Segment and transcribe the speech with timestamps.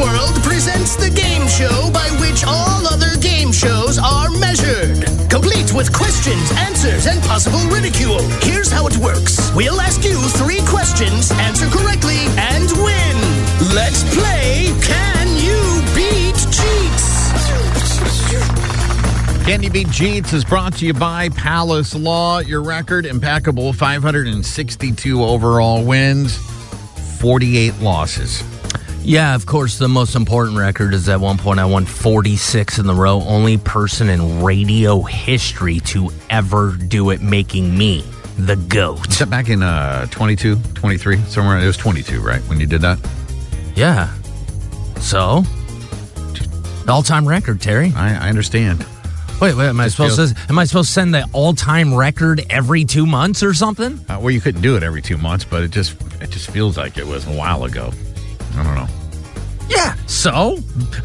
[0.00, 5.04] World presents the game show by which all other game shows are measured.
[5.28, 8.22] Complete with questions, answers, and possible ridicule.
[8.40, 13.16] Here's how it works we'll ask you three questions, answer correctly, and win.
[13.76, 15.60] Let's play Can You
[15.94, 17.04] Beat Jeetz?
[19.44, 22.38] Can You Beat Jeetz is brought to you by Palace Law.
[22.38, 26.38] Your record impeccable 562 overall wins,
[27.18, 28.42] 48 losses.
[29.02, 32.86] Yeah, of course, the most important record is at one point I won 46 in
[32.86, 33.22] the row.
[33.22, 38.04] Only person in radio history to ever do it, making me
[38.38, 39.08] the GOAT.
[39.08, 41.16] Is that back in uh, 22, 23?
[41.22, 42.98] Somewhere, it was 22, right, when you did that?
[43.74, 44.14] Yeah.
[45.00, 45.44] So,
[46.86, 47.92] all time record, Terry.
[47.96, 48.84] I, I understand.
[49.40, 51.54] Wait, wait, am I Just supposed feels- to am I supposed to send the all
[51.54, 53.98] time record every two months or something?
[54.10, 56.76] Uh, well, you couldn't do it every two months, but it just it just feels
[56.76, 57.90] like it was a while ago.
[59.70, 59.94] I don't know.
[59.94, 59.94] Yeah.
[60.06, 60.58] So,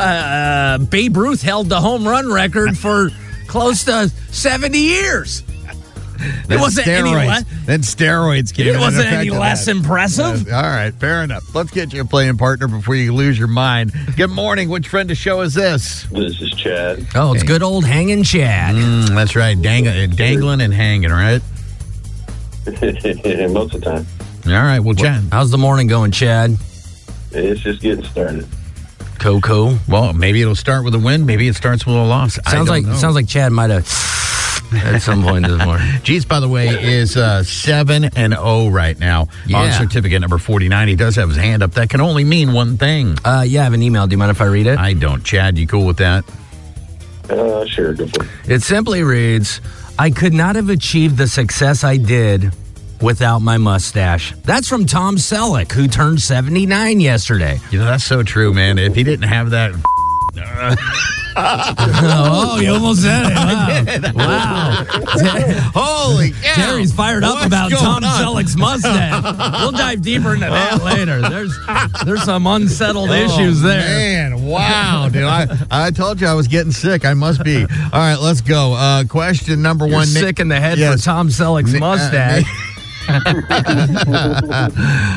[0.00, 3.10] uh, Babe Ruth held the home run record for
[3.46, 5.42] close to 70 years.
[6.46, 7.26] Then wasn't any steroids.
[7.26, 8.68] le- then steroids came.
[8.68, 9.72] It wasn't any less that.
[9.76, 10.48] impressive.
[10.48, 11.52] Uh, all right, fair enough.
[11.52, 13.92] Let's get you a playing partner before you lose your mind.
[14.16, 14.68] Good morning.
[14.68, 16.04] Which friend to show is this?
[16.12, 17.06] This is Chad.
[17.16, 18.76] Oh, it's good old hanging Chad.
[18.76, 21.10] Mm, that's right, Dang, uh, dangling and hanging.
[21.10, 21.42] Right.
[22.66, 24.06] Most of the time.
[24.46, 24.78] All right.
[24.78, 25.24] Well, Chad.
[25.32, 26.56] How's the morning going, Chad?
[27.34, 28.46] It's just getting started.
[29.18, 29.78] Coco.
[29.88, 31.26] Well, maybe it'll start with a win.
[31.26, 32.38] Maybe it starts with a loss.
[32.44, 32.94] I Sounds don't like know.
[32.96, 33.86] sounds like Chad might have
[34.74, 35.86] at some point this morning.
[36.02, 39.70] Jeetz, by the way, is uh, seven and zero right now on Yeah.
[39.78, 40.88] certificate number forty nine.
[40.88, 41.72] He does have his hand up.
[41.72, 43.16] That can only mean one thing.
[43.24, 44.06] Uh, yeah, I have an email.
[44.08, 44.78] Do you mind if I read it?
[44.78, 45.22] I don't.
[45.22, 46.24] Chad, you cool with that?
[47.30, 48.28] Uh, sure, go for it.
[48.48, 49.60] It simply reads
[49.98, 52.52] I could not have achieved the success I did
[53.02, 54.32] without my mustache.
[54.44, 57.58] That's from Tom Selleck, who turned 79 yesterday.
[57.70, 58.78] You know that's so true, man.
[58.78, 59.72] If he didn't have that,
[61.36, 64.14] oh, you almost said it.
[64.14, 64.24] Wow.
[64.24, 64.84] wow.
[65.74, 66.54] holy cow.
[66.54, 68.20] Terry's fired up What's about Tom on?
[68.20, 69.22] Selleck's mustache.
[69.60, 71.20] we'll dive deeper into that later.
[71.28, 71.54] There's
[72.04, 73.80] there's some unsettled issues Oh, there.
[74.30, 75.24] Man, wow, dude.
[75.24, 77.04] I, I told you I was getting sick.
[77.04, 77.62] I must be.
[77.62, 78.74] All right, let's go.
[78.74, 80.06] Uh, question number You're one.
[80.06, 81.00] sick in the head Yes.
[81.00, 82.44] for Tom Selleck's Uh, mustache.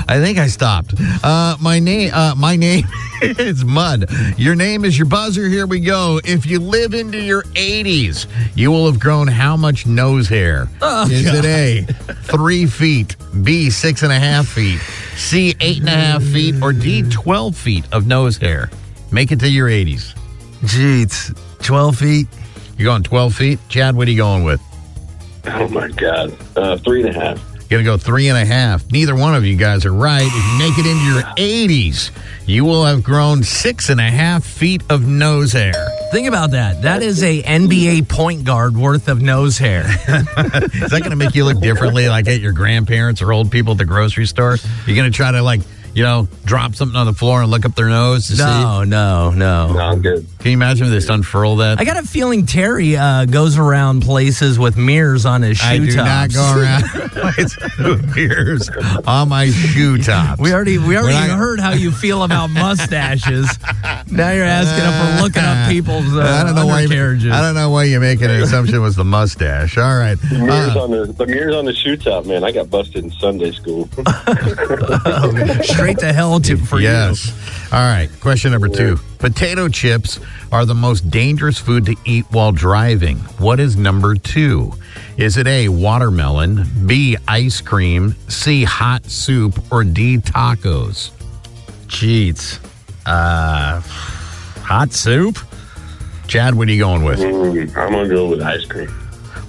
[0.08, 0.94] I think I stopped.
[1.24, 2.86] Uh, my name, uh, my name
[3.22, 4.10] is Mud.
[4.38, 5.48] Your name is your buzzer.
[5.48, 6.20] Here we go.
[6.24, 10.68] If you live into your 80s, you will have grown how much nose hair?
[10.82, 11.82] Oh, is it A,
[12.24, 14.80] three feet, B, six and a half feet,
[15.16, 18.70] C, eight and a half feet, or D, 12 feet of nose hair?
[19.12, 20.16] Make it to your 80s.
[20.66, 22.28] Gee, it's 12 feet.
[22.78, 23.60] You're going 12 feet?
[23.70, 24.62] Chad, what are you going with?
[25.46, 26.36] Oh my God.
[26.58, 27.55] Uh, three and a half.
[27.70, 28.90] Gonna go three and a half.
[28.92, 30.26] Neither one of you guys are right.
[30.26, 32.12] If you make it into your 80s,
[32.46, 35.74] you will have grown six and a half feet of nose hair.
[36.12, 36.84] Think about that.
[36.84, 39.82] That is a NBA point guard worth of nose hair.
[40.08, 43.80] Is that gonna make you look differently, like at your grandparents or old people at
[43.80, 44.58] the grocery store?
[44.86, 45.62] You're gonna try to like
[45.96, 49.32] you know, drop something on the floor and look up their nose to No, no,
[49.32, 49.74] no.
[49.74, 50.28] No, I'm good.
[50.40, 51.80] Can you imagine if they just unfurl that?
[51.80, 55.78] I got a feeling Terry uh, goes around places with mirrors on his shoe I
[55.80, 56.36] do tops.
[56.36, 56.84] not go around
[57.90, 58.70] with mirrors
[59.08, 60.40] on my shoe tops.
[60.42, 63.48] We already we already We're heard how you feel about mustaches.
[64.12, 66.82] now you're asking him for looking up people's uh, I don't know why.
[66.82, 67.32] You, undercarriages.
[67.32, 69.78] I don't know why you make an assumption it was the mustache.
[69.78, 70.18] All right.
[70.30, 72.44] Mirrors Uh, on the, the mirrors on the shoe top, man.
[72.44, 73.90] I got busted in Sunday school.
[75.86, 77.32] Straight to hell to for yes.
[77.72, 78.10] All right.
[78.20, 78.98] Question number two.
[79.20, 80.20] Potato chips
[80.52, 83.18] are the most dangerous food to eat while driving.
[83.38, 84.74] What is number two?
[85.18, 91.12] Is it A, watermelon, B, ice cream, C, hot soup, or D, tacos?
[92.02, 92.34] you.
[92.34, 92.60] Jeetz.
[93.06, 93.80] Uh,
[94.62, 95.38] hot soup.
[96.28, 97.20] Chad, what are you going with?
[97.20, 98.92] Mm, I'm gonna go with ice cream.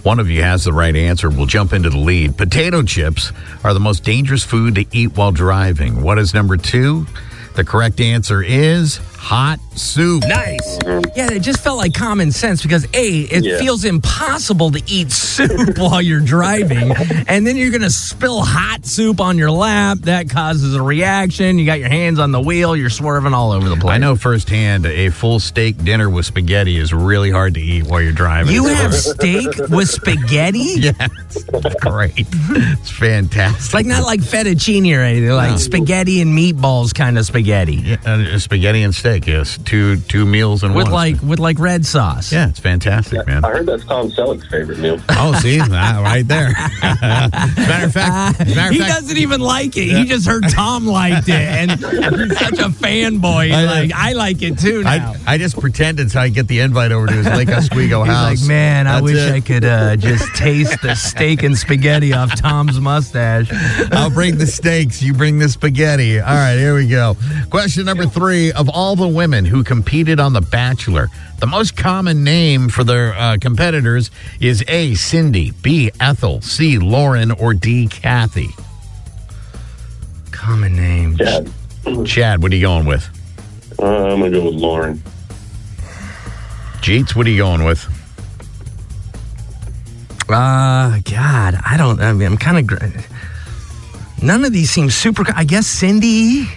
[0.06, 1.28] One of you has the right answer.
[1.28, 2.36] We'll jump into the lead.
[2.36, 3.32] Potato chips
[3.64, 6.00] are the most dangerous food to eat while driving.
[6.00, 7.08] What is number two?
[7.56, 10.22] The correct answer is hot soup.
[10.28, 10.78] Nice.
[11.16, 13.58] Yeah, it just felt like common sense because A, it Yeah.
[13.58, 16.92] feels impossible to eat soup while you're driving.
[17.26, 19.98] And then you're going to spill hot soup on your lap.
[20.02, 21.58] That causes a reaction.
[21.58, 22.76] You got your hands on the wheel.
[22.76, 23.94] You're swerving all over the place.
[23.94, 28.00] I know firsthand a full steak dinner with spaghetti is really hard to eat while
[28.00, 28.54] you're driving.
[28.54, 30.58] You have steak with spaghetti?
[30.76, 30.96] yes,
[31.32, 32.12] it's great.
[32.16, 33.74] It's fantastic.
[33.74, 37.96] Like not like fettuccine or anything, like spaghetti and meatballs kind of spaghetti.
[38.06, 39.15] uh, spaghetti and steak.
[39.24, 40.92] Yes, two two meals and With one.
[40.92, 42.32] like with like red sauce.
[42.32, 43.44] yeah, it's fantastic, man.
[43.44, 44.98] I heard that's Tom Selleck's favorite meal.
[45.10, 46.48] Oh, see, that right there.
[46.82, 49.96] Matter of fact, as matter of He fact, doesn't even like it.
[49.96, 53.52] He just heard Tom liked it, and he's such a fanboy.
[53.52, 55.14] I- like, I like it too now.
[55.26, 58.12] I, I just pretend until I get the invite over to his Lake Oswego He's
[58.12, 58.40] house.
[58.40, 59.32] like, man, I wish it.
[59.32, 63.48] I could uh, just taste the steak and spaghetti off Tom's mustache.
[63.92, 65.02] I'll bring the steaks.
[65.02, 66.20] You bring the spaghetti.
[66.20, 67.16] All right, here we go.
[67.50, 68.52] Question number three.
[68.52, 71.08] Of all the women who competed on The Bachelor,
[71.40, 74.10] the most common name for their uh, competitors
[74.40, 78.48] is A, Cindy, B, Ethel, C, Lauren, or D, Kathy.
[80.30, 81.16] Common name.
[81.16, 81.50] Chad,
[82.04, 83.08] Chad, what are you going with?
[83.78, 85.02] uh, I'm gonna go with Lauren.
[86.80, 87.84] Jeetz, what are you going with?
[90.28, 92.00] Uh, God, I don't.
[92.00, 93.06] I mean, I'm kind of.
[94.22, 95.24] None of these seem super.
[95.34, 96.48] I guess Cindy.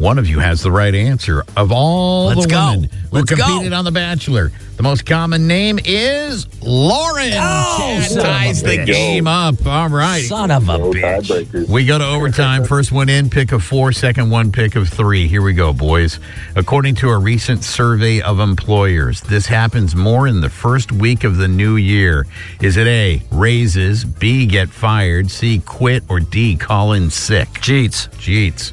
[0.00, 1.44] One of you has the right answer.
[1.58, 2.70] Of all Let's the go.
[2.70, 3.36] women who Let's go.
[3.36, 7.32] competed on The Bachelor, the most common name is Lauren.
[7.34, 8.86] Oh, Chad son of a ties the bitch.
[8.86, 9.66] game up.
[9.66, 10.24] All right.
[10.24, 11.68] Son of a No bitch.
[11.68, 12.64] We go to overtime.
[12.64, 13.92] First one in, pick of four.
[13.92, 15.28] Second one, pick of three.
[15.28, 16.18] Here we go, boys.
[16.56, 21.36] According to a recent survey of employers, this happens more in the first week of
[21.36, 22.26] the new year.
[22.62, 27.48] Is it A, raises, B, get fired, C, quit, or D, call in sick?
[27.60, 28.08] Jeetz.
[28.16, 28.72] Jeetz.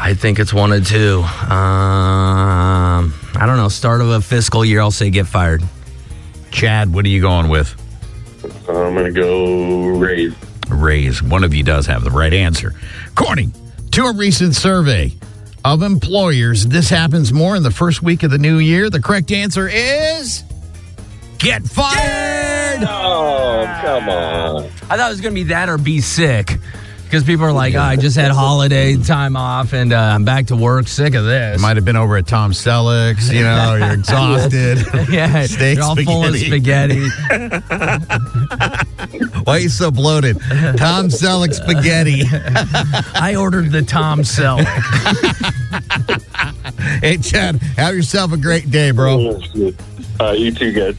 [0.00, 1.22] I think it's one of two.
[1.22, 1.48] Um,
[3.34, 3.68] I don't know.
[3.68, 5.62] Start of a fiscal year, I'll say get fired.
[6.50, 7.74] Chad, what are you going with?
[8.68, 10.34] I'm gonna go raise.
[10.68, 11.22] Raise.
[11.22, 12.74] One of you does have the right answer.
[13.08, 13.52] According
[13.92, 15.12] to a recent survey
[15.64, 18.90] of employers, this happens more in the first week of the new year.
[18.90, 20.44] The correct answer is
[21.38, 22.84] get fired.
[22.88, 24.64] Oh, come on.
[24.88, 26.58] I thought it was going to be that or be sick.
[27.08, 30.48] Because people are like, oh, I just had holiday time off and uh, I'm back
[30.48, 30.88] to work.
[30.88, 31.58] Sick of this.
[31.58, 33.32] Might have been over at Tom Selleck's.
[33.32, 34.78] You know, you're exhausted.
[35.10, 37.08] yeah, Steak they're all full of spaghetti.
[37.08, 37.64] spaghetti.
[39.44, 40.38] Why are you so bloated?
[40.76, 42.24] Tom Selleck spaghetti.
[43.18, 44.66] I ordered the Tom Selleck.
[47.00, 49.40] hey, Chad, have yourself a great day, bro.
[50.20, 50.98] Uh, you too, guys.